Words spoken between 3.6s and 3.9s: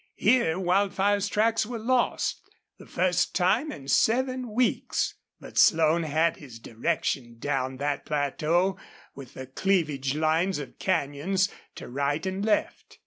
in